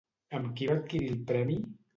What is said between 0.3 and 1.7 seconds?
Amb qui va adquirir el premi?